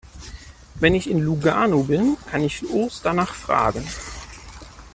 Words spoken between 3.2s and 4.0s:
fragen.